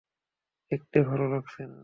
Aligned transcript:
দেখতে 0.71 0.97
ভালো 1.09 1.25
লাগছে 1.33 1.61
না! 1.63 1.79